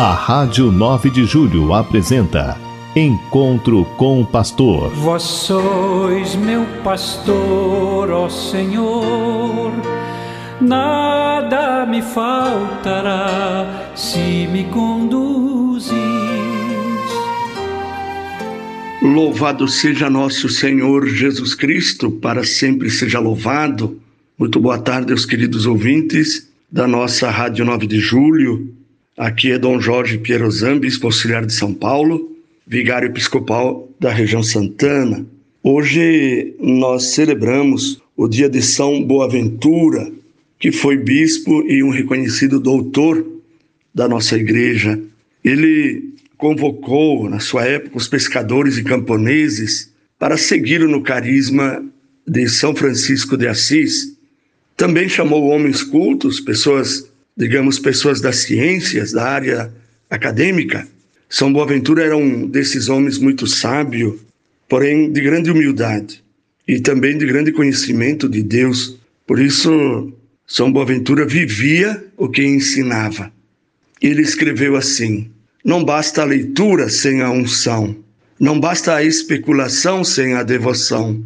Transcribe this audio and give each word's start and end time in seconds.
A 0.00 0.14
Rádio 0.14 0.72
9 0.72 1.10
de 1.10 1.26
Julho 1.26 1.74
apresenta 1.74 2.56
Encontro 2.96 3.84
com 3.98 4.22
o 4.22 4.26
Pastor. 4.26 4.88
Vós 4.94 5.22
sois 5.22 6.34
meu 6.34 6.64
pastor, 6.82 8.10
ó 8.10 8.28
Senhor, 8.30 9.70
nada 10.58 11.84
me 11.84 12.00
faltará 12.00 13.90
se 13.94 14.48
me 14.50 14.64
conduzis. 14.64 15.49
Louvado 19.02 19.66
seja 19.66 20.10
nosso 20.10 20.48
Senhor 20.48 21.06
Jesus 21.06 21.54
Cristo, 21.54 22.10
para 22.10 22.44
sempre 22.44 22.90
seja 22.90 23.18
louvado. 23.18 24.00
Muito 24.38 24.60
boa 24.60 24.78
tarde 24.78 25.12
aos 25.12 25.24
queridos 25.24 25.66
ouvintes 25.66 26.48
da 26.70 26.86
nossa 26.86 27.30
Rádio 27.30 27.64
9 27.64 27.86
de 27.86 27.98
Julho 27.98 28.74
Aqui 29.20 29.52
é 29.52 29.58
Dom 29.58 29.78
Jorge 29.78 30.16
Piero 30.16 30.50
Zambis, 30.50 30.98
auxiliar 31.04 31.44
de 31.44 31.52
São 31.52 31.74
Paulo, 31.74 32.34
vigário 32.66 33.06
episcopal 33.06 33.86
da 34.00 34.10
região 34.10 34.42
Santana. 34.42 35.26
Hoje 35.62 36.54
nós 36.58 37.12
celebramos 37.12 38.00
o 38.16 38.26
dia 38.26 38.48
de 38.48 38.62
São 38.62 39.04
Boaventura, 39.04 40.10
que 40.58 40.72
foi 40.72 40.96
bispo 40.96 41.62
e 41.68 41.82
um 41.82 41.90
reconhecido 41.90 42.58
doutor 42.58 43.22
da 43.94 44.08
nossa 44.08 44.38
igreja. 44.38 44.98
Ele 45.44 46.14
convocou, 46.40 47.28
na 47.28 47.38
sua 47.38 47.64
época, 47.64 47.98
os 47.98 48.08
pescadores 48.08 48.78
e 48.78 48.82
camponeses 48.82 49.92
para 50.18 50.36
seguir 50.36 50.80
no 50.80 51.02
carisma 51.02 51.84
de 52.26 52.48
São 52.48 52.74
Francisco 52.74 53.36
de 53.36 53.46
Assis. 53.46 54.16
Também 54.76 55.08
chamou 55.08 55.48
homens 55.48 55.82
cultos, 55.82 56.40
pessoas 56.40 57.10
digamos, 57.40 57.78
pessoas 57.78 58.20
das 58.20 58.36
ciências, 58.36 59.12
da 59.12 59.24
área 59.24 59.72
acadêmica. 60.10 60.86
São 61.26 61.50
Boaventura 61.50 62.04
era 62.04 62.16
um 62.16 62.46
desses 62.46 62.90
homens 62.90 63.16
muito 63.16 63.46
sábio, 63.46 64.20
porém 64.68 65.10
de 65.10 65.22
grande 65.22 65.50
humildade 65.50 66.22
e 66.68 66.80
também 66.80 67.16
de 67.16 67.24
grande 67.24 67.50
conhecimento 67.50 68.28
de 68.28 68.42
Deus. 68.42 68.98
Por 69.26 69.40
isso, 69.40 70.12
São 70.46 70.70
Boaventura 70.70 71.24
vivia 71.24 72.04
o 72.14 72.28
que 72.28 72.44
ensinava. 72.44 73.32
Ele 74.02 74.20
escreveu 74.20 74.76
assim: 74.76 75.30
Não 75.64 75.84
basta 75.84 76.22
a 76.22 76.24
leitura 76.24 76.88
sem 76.88 77.20
a 77.20 77.30
unção, 77.30 77.94
não 78.38 78.58
basta 78.58 78.94
a 78.94 79.04
especulação 79.04 80.02
sem 80.02 80.32
a 80.32 80.42
devoção, 80.42 81.22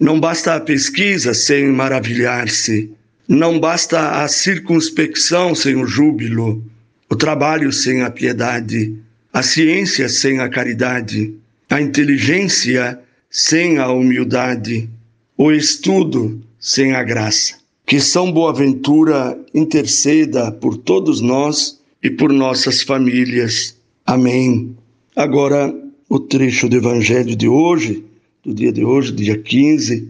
não 0.00 0.18
basta 0.18 0.54
a 0.54 0.60
pesquisa 0.60 1.34
sem 1.34 1.66
maravilhar-se, 1.66 2.90
não 3.28 3.60
basta 3.60 4.22
a 4.22 4.28
circunspecção 4.28 5.54
sem 5.54 5.76
o 5.76 5.86
júbilo, 5.86 6.64
o 7.10 7.14
trabalho 7.14 7.70
sem 7.70 8.00
a 8.00 8.10
piedade, 8.10 8.96
a 9.30 9.42
ciência 9.42 10.08
sem 10.08 10.40
a 10.40 10.48
caridade, 10.48 11.34
a 11.68 11.78
inteligência 11.78 12.98
sem 13.30 13.76
a 13.76 13.90
humildade, 13.90 14.88
o 15.36 15.52
estudo 15.52 16.40
sem 16.58 16.94
a 16.94 17.02
graça. 17.02 17.56
Que 17.84 18.00
São 18.00 18.32
Boaventura 18.32 19.38
interceda 19.54 20.50
por 20.50 20.78
todos 20.78 21.20
nós 21.20 21.77
e 22.02 22.10
por 22.10 22.32
nossas 22.32 22.82
famílias. 22.82 23.76
Amém. 24.06 24.76
Agora, 25.14 25.74
o 26.08 26.18
trecho 26.18 26.68
do 26.68 26.76
Evangelho 26.76 27.36
de 27.36 27.48
hoje, 27.48 28.04
do 28.44 28.54
dia 28.54 28.72
de 28.72 28.84
hoje, 28.84 29.12
dia 29.12 29.36
15 29.36 30.08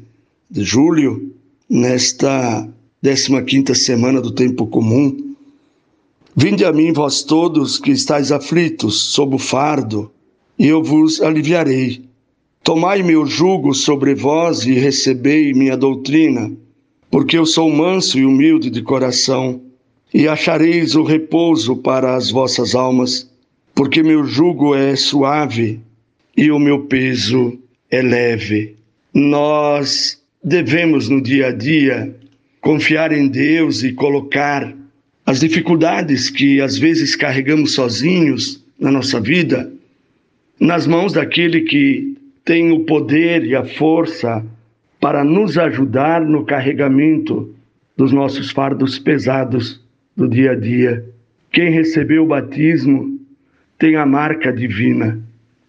de 0.50 0.64
julho, 0.64 1.32
nesta 1.68 2.68
15 3.02 3.42
quinta 3.42 3.74
semana 3.74 4.20
do 4.20 4.30
tempo 4.30 4.66
comum. 4.66 5.34
Vinde 6.36 6.64
a 6.64 6.72
mim, 6.72 6.92
vós 6.92 7.22
todos 7.22 7.78
que 7.78 7.90
estáis 7.90 8.30
aflitos, 8.30 9.00
sob 9.12 9.36
o 9.36 9.38
fardo, 9.38 10.10
e 10.58 10.66
eu 10.66 10.82
vos 10.82 11.20
aliviarei. 11.20 12.02
Tomai 12.62 13.02
meu 13.02 13.26
jugo 13.26 13.74
sobre 13.74 14.14
vós 14.14 14.64
e 14.64 14.72
recebei 14.74 15.52
minha 15.54 15.76
doutrina, 15.76 16.52
porque 17.10 17.38
eu 17.38 17.46
sou 17.46 17.70
manso 17.70 18.18
e 18.18 18.24
humilde 18.24 18.68
de 18.70 18.82
coração, 18.82 19.60
e 20.18 20.26
achareis 20.26 20.96
o 20.96 21.04
repouso 21.04 21.76
para 21.76 22.16
as 22.16 22.28
vossas 22.28 22.74
almas, 22.74 23.30
porque 23.72 24.02
meu 24.02 24.24
jugo 24.24 24.74
é 24.74 24.96
suave 24.96 25.78
e 26.36 26.50
o 26.50 26.58
meu 26.58 26.86
peso 26.86 27.56
é 27.88 28.02
leve. 28.02 28.74
Nós 29.14 30.20
devemos 30.42 31.08
no 31.08 31.22
dia 31.22 31.46
a 31.46 31.52
dia 31.52 32.12
confiar 32.60 33.12
em 33.12 33.28
Deus 33.28 33.84
e 33.84 33.92
colocar 33.92 34.74
as 35.24 35.38
dificuldades 35.38 36.28
que 36.28 36.60
às 36.60 36.76
vezes 36.76 37.14
carregamos 37.14 37.74
sozinhos 37.74 38.60
na 38.76 38.90
nossa 38.90 39.20
vida 39.20 39.72
nas 40.58 40.84
mãos 40.84 41.12
daquele 41.12 41.60
que 41.60 42.16
tem 42.44 42.72
o 42.72 42.80
poder 42.80 43.44
e 43.44 43.54
a 43.54 43.64
força 43.64 44.44
para 44.98 45.22
nos 45.22 45.56
ajudar 45.56 46.20
no 46.20 46.44
carregamento 46.44 47.54
dos 47.96 48.10
nossos 48.10 48.50
fardos 48.50 48.98
pesados 48.98 49.86
do 50.18 50.28
dia 50.28 50.50
a 50.50 50.54
dia. 50.56 51.04
Quem 51.52 51.70
recebeu 51.70 52.24
o 52.24 52.26
batismo 52.26 53.20
tem 53.78 53.94
a 53.94 54.04
marca 54.04 54.52
divina. 54.52 55.16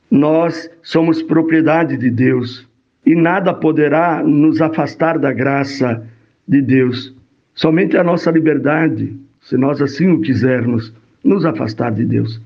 Nós 0.09 0.67
somos 0.81 1.21
propriedade 1.21 1.95
de 1.95 2.09
Deus 2.09 2.67
e 3.05 3.13
nada 3.13 3.53
poderá 3.53 4.23
nos 4.23 4.59
afastar 4.59 5.19
da 5.19 5.31
graça 5.31 6.03
de 6.47 6.63
Deus. 6.63 7.13
Somente 7.53 7.95
a 7.95 8.03
nossa 8.03 8.31
liberdade, 8.31 9.15
se 9.39 9.55
nós 9.55 9.79
assim 9.83 10.09
o 10.09 10.19
quisermos, 10.19 10.91
nos 11.23 11.45
afastar 11.45 11.91
de 11.91 12.03
Deus. 12.03 12.41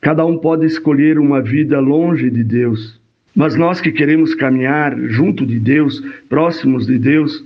Cada 0.00 0.26
um 0.26 0.38
pode 0.38 0.66
escolher 0.66 1.20
uma 1.20 1.40
vida 1.40 1.78
longe 1.78 2.30
de 2.30 2.42
Deus, 2.42 3.00
mas 3.34 3.54
nós 3.54 3.80
que 3.80 3.92
queremos 3.92 4.34
caminhar 4.34 4.98
junto 5.02 5.46
de 5.46 5.60
Deus, 5.60 6.00
próximos 6.28 6.86
de 6.86 6.98
Deus, 6.98 7.44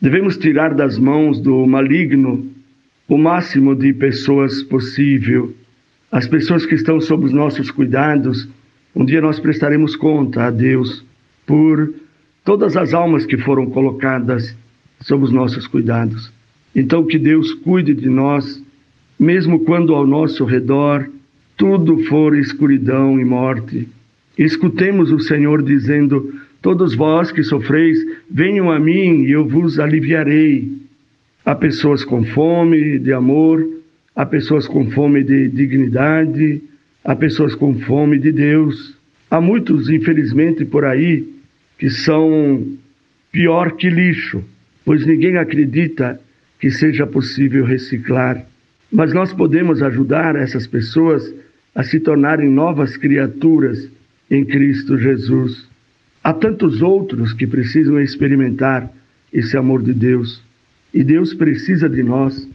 devemos 0.00 0.36
tirar 0.36 0.74
das 0.74 0.98
mãos 0.98 1.40
do 1.40 1.64
maligno 1.66 2.47
o 3.08 3.16
máximo 3.16 3.74
de 3.74 3.92
pessoas 3.94 4.62
possível. 4.62 5.54
As 6.12 6.28
pessoas 6.28 6.66
que 6.66 6.74
estão 6.74 7.00
sob 7.00 7.24
os 7.24 7.32
nossos 7.32 7.70
cuidados, 7.70 8.48
um 8.94 9.04
dia 9.04 9.20
nós 9.20 9.40
prestaremos 9.40 9.96
conta 9.96 10.44
a 10.44 10.50
Deus 10.50 11.04
por 11.46 11.92
todas 12.44 12.76
as 12.76 12.92
almas 12.92 13.24
que 13.24 13.38
foram 13.38 13.66
colocadas 13.66 14.54
sob 15.00 15.24
os 15.24 15.32
nossos 15.32 15.66
cuidados. 15.66 16.30
Então, 16.74 17.04
que 17.04 17.18
Deus 17.18 17.54
cuide 17.54 17.94
de 17.94 18.08
nós, 18.08 18.62
mesmo 19.18 19.60
quando 19.60 19.94
ao 19.94 20.06
nosso 20.06 20.44
redor 20.44 21.08
tudo 21.56 21.98
for 22.04 22.36
escuridão 22.36 23.18
e 23.18 23.24
morte. 23.24 23.88
Escutemos 24.36 25.10
o 25.10 25.18
Senhor 25.18 25.62
dizendo: 25.62 26.32
Todos 26.62 26.94
vós 26.94 27.32
que 27.32 27.42
sofreis, 27.42 27.98
venham 28.30 28.70
a 28.70 28.78
mim 28.78 29.24
e 29.24 29.32
eu 29.32 29.48
vos 29.48 29.80
aliviarei. 29.80 30.87
Há 31.48 31.54
pessoas 31.54 32.04
com 32.04 32.22
fome 32.24 32.98
de 32.98 33.10
amor, 33.10 33.66
há 34.14 34.26
pessoas 34.26 34.68
com 34.68 34.90
fome 34.90 35.24
de 35.24 35.48
dignidade, 35.48 36.60
há 37.02 37.16
pessoas 37.16 37.54
com 37.54 37.72
fome 37.80 38.18
de 38.18 38.30
Deus. 38.30 38.94
Há 39.30 39.40
muitos, 39.40 39.88
infelizmente, 39.88 40.66
por 40.66 40.84
aí 40.84 41.26
que 41.78 41.88
são 41.88 42.66
pior 43.32 43.72
que 43.72 43.88
lixo 43.88 44.44
pois 44.84 45.06
ninguém 45.06 45.38
acredita 45.38 46.20
que 46.60 46.70
seja 46.70 47.06
possível 47.06 47.64
reciclar. 47.64 48.44
Mas 48.92 49.14
nós 49.14 49.32
podemos 49.32 49.82
ajudar 49.82 50.36
essas 50.36 50.66
pessoas 50.66 51.34
a 51.74 51.82
se 51.82 51.98
tornarem 51.98 52.50
novas 52.50 52.94
criaturas 52.94 53.88
em 54.30 54.44
Cristo 54.44 54.98
Jesus. 54.98 55.66
Há 56.22 56.34
tantos 56.34 56.82
outros 56.82 57.32
que 57.32 57.46
precisam 57.46 57.98
experimentar 57.98 58.92
esse 59.32 59.56
amor 59.56 59.82
de 59.82 59.94
Deus. 59.94 60.46
E 60.92 61.04
Deus 61.04 61.34
precisa 61.34 61.88
de 61.88 62.02
nós, 62.02 62.48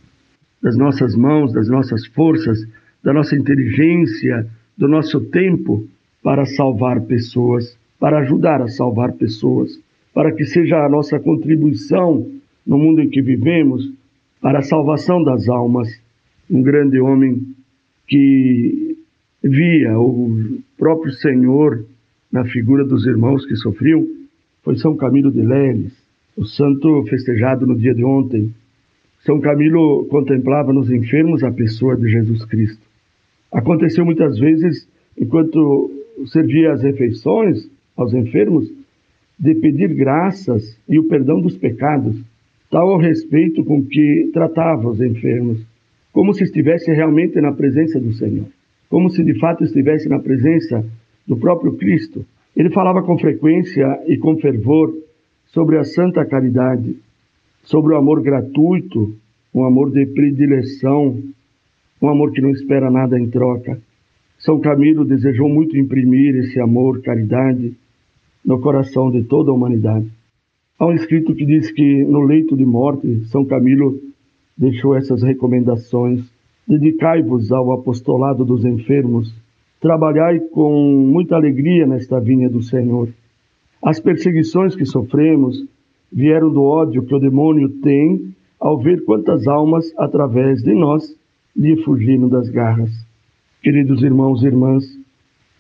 das 0.61 0.77
nossas 0.77 1.15
mãos, 1.15 1.53
das 1.53 1.67
nossas 1.67 2.05
forças, 2.07 2.65
da 3.03 3.13
nossa 3.13 3.35
inteligência, 3.35 4.47
do 4.77 4.87
nosso 4.87 5.21
tempo 5.21 5.87
para 6.21 6.45
salvar 6.45 7.01
pessoas, 7.01 7.77
para 7.99 8.19
ajudar 8.19 8.61
a 8.61 8.67
salvar 8.67 9.13
pessoas 9.13 9.79
para 10.13 10.31
que 10.31 10.45
seja 10.45 10.85
a 10.85 10.89
nossa 10.89 11.19
contribuição 11.19 12.29
no 12.65 12.77
mundo 12.77 13.01
em 13.01 13.09
que 13.09 13.21
vivemos 13.21 13.91
para 14.39 14.59
a 14.59 14.63
salvação 14.63 15.23
das 15.23 15.49
almas. 15.49 15.89
Um 16.49 16.61
grande 16.61 16.99
homem 16.99 17.55
que 18.07 18.97
via 19.41 19.97
o 19.99 20.59
próprio 20.77 21.11
Senhor 21.13 21.83
na 22.31 22.45
figura 22.45 22.85
dos 22.85 23.05
irmãos 23.05 23.45
que 23.45 23.55
sofriam 23.55 24.05
foi 24.63 24.77
São 24.77 24.95
Camilo 24.95 25.31
de 25.31 25.41
Leles, 25.41 25.93
o 26.35 26.45
santo 26.45 27.03
festejado 27.05 27.65
no 27.65 27.75
dia 27.75 27.93
de 27.93 28.03
ontem. 28.03 28.53
São 29.25 29.39
Camilo 29.39 30.05
contemplava 30.05 30.73
nos 30.73 30.91
enfermos 30.91 31.43
a 31.43 31.51
pessoa 31.51 31.95
de 31.95 32.07
Jesus 32.09 32.43
Cristo. 32.45 32.81
Aconteceu 33.51 34.03
muitas 34.03 34.37
vezes, 34.37 34.87
enquanto 35.17 35.91
servia 36.25 36.73
as 36.73 36.81
refeições 36.81 37.69
aos 37.95 38.13
enfermos, 38.13 38.71
de 39.39 39.55
pedir 39.55 39.93
graças 39.93 40.77
e 40.87 40.97
o 40.99 41.07
perdão 41.07 41.39
dos 41.39 41.57
pecados, 41.57 42.19
tal 42.69 42.89
o 42.89 42.97
respeito 42.97 43.63
com 43.63 43.83
que 43.83 44.29
tratava 44.33 44.89
os 44.89 45.01
enfermos, 45.01 45.61
como 46.11 46.33
se 46.33 46.43
estivesse 46.43 46.91
realmente 46.91 47.39
na 47.41 47.51
presença 47.51 47.99
do 47.99 48.13
Senhor, 48.13 48.45
como 48.89 49.09
se 49.09 49.23
de 49.23 49.37
fato 49.39 49.63
estivesse 49.63 50.07
na 50.07 50.19
presença 50.19 50.85
do 51.27 51.37
próprio 51.37 51.73
Cristo. 51.73 52.25
Ele 52.55 52.69
falava 52.69 53.01
com 53.01 53.17
frequência 53.17 53.99
e 54.07 54.17
com 54.17 54.37
fervor 54.37 54.93
sobre 55.53 55.77
a 55.77 55.83
santa 55.83 56.25
caridade, 56.25 56.97
sobre 57.63 57.93
o 57.93 57.97
amor 57.97 58.21
gratuito, 58.21 59.15
um 59.53 59.63
amor 59.63 59.91
de 59.91 60.05
predileção, 60.07 61.17
um 62.01 62.09
amor 62.09 62.31
que 62.31 62.41
não 62.41 62.49
espera 62.49 62.89
nada 62.89 63.19
em 63.19 63.29
troca. 63.29 63.79
São 64.39 64.59
Camilo 64.59 65.05
desejou 65.05 65.47
muito 65.47 65.77
imprimir 65.77 66.35
esse 66.35 66.59
amor, 66.59 67.01
caridade, 67.01 67.73
no 68.43 68.59
coração 68.59 69.11
de 69.11 69.23
toda 69.23 69.51
a 69.51 69.53
humanidade. 69.53 70.09
Há 70.77 70.87
um 70.87 70.93
escrito 70.93 71.35
que 71.35 71.45
diz 71.45 71.71
que 71.71 72.03
no 72.03 72.21
leito 72.23 72.57
de 72.57 72.65
morte, 72.65 73.23
São 73.25 73.45
Camilo 73.45 73.97
deixou 74.57 74.95
essas 74.95 75.21
recomendações: 75.21 76.21
Dedicai-vos 76.67 77.51
ao 77.51 77.71
apostolado 77.71 78.43
dos 78.43 78.65
enfermos, 78.65 79.33
trabalhai 79.79 80.39
com 80.39 81.07
muita 81.07 81.35
alegria 81.35 81.85
nesta 81.85 82.19
vinha 82.19 82.49
do 82.49 82.61
Senhor. 82.61 83.07
As 83.83 83.99
perseguições 83.99 84.75
que 84.75 84.85
sofremos 84.85 85.65
vieram 86.09 86.49
do 86.49 86.63
ódio 86.63 87.03
que 87.03 87.13
o 87.13 87.19
demônio 87.19 87.67
tem 87.81 88.33
ao 88.57 88.79
ver 88.79 89.03
quantas 89.03 89.45
almas, 89.45 89.91
através 89.97 90.63
de 90.63 90.73
nós, 90.73 91.13
lhe 91.53 91.75
fugiram 91.83 92.29
das 92.29 92.49
garras. 92.49 92.91
Queridos 93.61 94.01
irmãos 94.01 94.41
e 94.41 94.45
irmãs, 94.45 94.85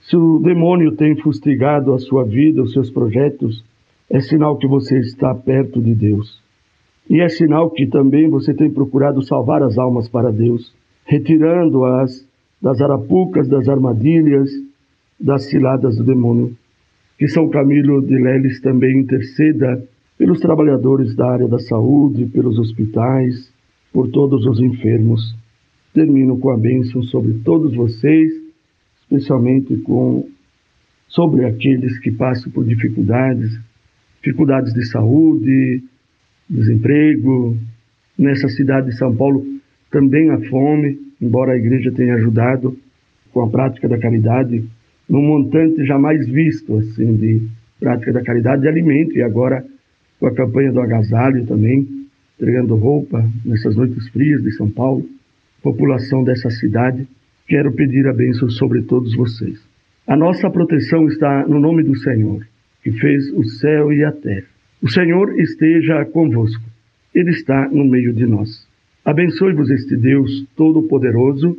se 0.03 0.15
o 0.15 0.39
demônio 0.39 0.93
tem 0.93 1.17
fustigado 1.17 1.93
a 1.93 1.99
sua 1.99 2.23
vida, 2.23 2.63
os 2.63 2.71
seus 2.71 2.89
projetos, 2.89 3.61
é 4.09 4.21
sinal 4.21 4.57
que 4.57 4.67
você 4.67 4.99
está 4.99 5.35
perto 5.35 5.81
de 5.81 5.93
Deus. 5.93 6.41
E 7.09 7.19
é 7.19 7.27
sinal 7.27 7.69
que 7.71 7.85
também 7.85 8.29
você 8.29 8.53
tem 8.53 8.69
procurado 8.69 9.21
salvar 9.21 9.61
as 9.61 9.77
almas 9.77 10.07
para 10.07 10.31
Deus, 10.31 10.73
retirando-as 11.05 12.25
das 12.61 12.79
arapucas, 12.79 13.49
das 13.49 13.67
armadilhas, 13.67 14.49
das 15.19 15.43
ciladas 15.43 15.97
do 15.97 16.05
demônio. 16.05 16.55
Que 17.23 17.29
São 17.29 17.47
Camilo 17.47 18.05
de 18.05 18.17
Leles 18.17 18.59
também 18.59 18.99
interceda 18.99 19.81
pelos 20.17 20.41
trabalhadores 20.41 21.15
da 21.15 21.31
área 21.31 21.47
da 21.47 21.57
saúde, 21.57 22.25
pelos 22.25 22.59
hospitais, 22.59 23.49
por 23.93 24.09
todos 24.11 24.45
os 24.45 24.59
enfermos. 24.59 25.33
Termino 25.93 26.37
com 26.37 26.49
a 26.49 26.57
bênção 26.57 27.01
sobre 27.01 27.35
todos 27.35 27.73
vocês 27.73 28.29
especialmente 29.03 29.73
com 29.77 30.27
sobre 31.07 31.45
aqueles 31.45 31.97
que 31.99 32.11
passam 32.11 32.51
por 32.51 32.65
dificuldades, 32.65 33.57
dificuldades 34.21 34.73
de 34.73 34.85
saúde, 34.87 35.81
desemprego. 36.49 37.57
Nessa 38.19 38.49
cidade 38.49 38.87
de 38.87 38.97
São 38.97 39.15
Paulo 39.15 39.47
também 39.89 40.29
a 40.29 40.41
fome, 40.49 40.99
embora 41.21 41.53
a 41.53 41.57
igreja 41.57 41.89
tenha 41.89 42.15
ajudado 42.15 42.77
com 43.31 43.43
a 43.43 43.49
prática 43.49 43.87
da 43.87 43.97
caridade, 43.97 44.65
num 45.13 45.21
montante 45.21 45.85
jamais 45.85 46.27
visto 46.27 46.75
assim 46.75 47.15
de 47.15 47.47
prática 47.79 48.11
da 48.11 48.23
caridade 48.23 48.63
de 48.63 48.67
alimento 48.67 49.15
e 49.15 49.21
agora 49.21 49.63
com 50.19 50.25
a 50.25 50.33
campanha 50.33 50.71
do 50.71 50.81
agasalho 50.81 51.45
também, 51.45 51.87
entregando 52.35 52.75
roupa 52.75 53.23
nessas 53.45 53.75
noites 53.75 54.07
frias 54.09 54.41
de 54.41 54.51
São 54.53 54.67
Paulo, 54.71 55.07
população 55.61 56.23
dessa 56.23 56.49
cidade 56.49 57.07
quero 57.47 57.71
pedir 57.73 58.07
a 58.07 58.13
bênção 58.13 58.49
sobre 58.49 58.81
todos 58.81 59.15
vocês. 59.15 59.61
A 60.07 60.17
nossa 60.17 60.49
proteção 60.49 61.07
está 61.07 61.45
no 61.47 61.59
nome 61.59 61.83
do 61.83 61.95
Senhor, 61.95 62.43
que 62.83 62.91
fez 62.93 63.31
o 63.33 63.43
céu 63.43 63.93
e 63.93 64.03
a 64.03 64.11
terra. 64.11 64.47
O 64.81 64.89
Senhor 64.89 65.39
esteja 65.39 66.05
convosco, 66.05 66.63
Ele 67.13 67.29
está 67.29 67.69
no 67.69 67.85
meio 67.85 68.13
de 68.13 68.25
nós. 68.25 68.67
Abençoe-vos 69.05 69.69
este 69.69 69.95
Deus 69.95 70.47
Todo-Poderoso, 70.55 71.55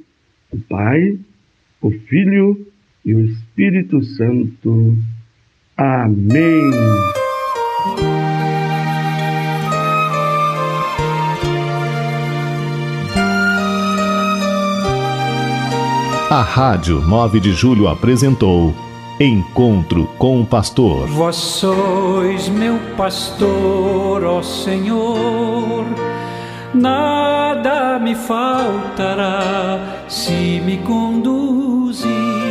o 0.51 0.59
Pai, 0.59 1.17
o 1.81 1.93
Filho 1.93 2.74
e 3.05 3.15
o 3.15 3.21
Espírito 3.21 4.03
Santo. 4.03 4.97
Amém. 5.77 6.71
A 16.31 16.43
Rádio 16.43 17.01
9 17.01 17.39
de 17.39 17.53
Julho 17.53 17.87
apresentou 17.87 18.75
Encontro 19.21 20.07
com 20.19 20.41
o 20.41 20.47
Pastor. 20.47 21.07
Vós 21.07 21.37
sois 21.37 22.49
meu 22.49 22.77
pastor, 22.97 24.25
ó 24.25 24.43
Senhor, 24.43 25.85
nada 26.75 28.01
me 28.01 28.17
faltará 28.17 30.05
se 30.09 30.61
me 30.65 30.79
conduzir 30.79 32.44